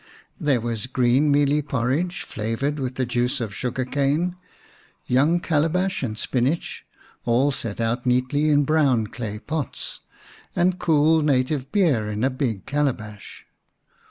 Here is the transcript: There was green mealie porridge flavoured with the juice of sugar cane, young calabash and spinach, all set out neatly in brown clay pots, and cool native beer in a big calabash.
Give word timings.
There 0.39 0.59
was 0.59 0.87
green 0.87 1.29
mealie 1.31 1.61
porridge 1.61 2.23
flavoured 2.23 2.79
with 2.79 2.95
the 2.95 3.05
juice 3.05 3.39
of 3.39 3.53
sugar 3.53 3.85
cane, 3.85 4.35
young 5.05 5.39
calabash 5.39 6.01
and 6.01 6.17
spinach, 6.17 6.87
all 7.23 7.51
set 7.51 7.79
out 7.79 8.03
neatly 8.03 8.49
in 8.49 8.63
brown 8.63 9.05
clay 9.05 9.37
pots, 9.37 9.99
and 10.55 10.79
cool 10.79 11.21
native 11.21 11.71
beer 11.71 12.09
in 12.09 12.23
a 12.23 12.31
big 12.31 12.65
calabash. 12.65 13.45